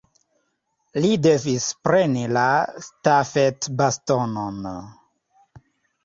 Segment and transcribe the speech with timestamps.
[1.01, 2.45] Li devis preni la
[2.85, 4.57] stafetbastonon.